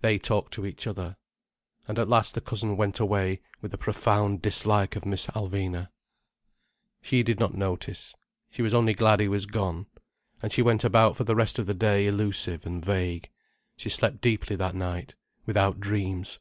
They 0.00 0.18
talked 0.18 0.54
to 0.54 0.64
each 0.64 0.86
other. 0.86 1.18
And 1.86 1.98
at 1.98 2.08
last 2.08 2.32
the 2.32 2.40
cousin 2.40 2.78
went 2.78 3.00
away, 3.00 3.42
with 3.60 3.74
a 3.74 3.76
profound 3.76 4.40
dislike 4.40 4.96
of 4.96 5.04
Miss 5.04 5.26
Alvina. 5.26 5.90
She 7.02 7.22
did 7.22 7.38
not 7.38 7.52
notice. 7.52 8.14
She 8.50 8.62
was 8.62 8.72
only 8.72 8.94
glad 8.94 9.20
he 9.20 9.28
was 9.28 9.44
gone. 9.44 9.84
And 10.42 10.52
she 10.52 10.62
went 10.62 10.84
about 10.84 11.18
for 11.18 11.24
the 11.24 11.36
rest 11.36 11.58
of 11.58 11.66
the 11.66 11.74
day 11.74 12.06
elusive 12.06 12.64
and 12.64 12.82
vague. 12.82 13.28
She 13.76 13.90
slept 13.90 14.22
deeply 14.22 14.56
that 14.56 14.74
night, 14.74 15.16
without 15.44 15.80
dreams. 15.80 16.40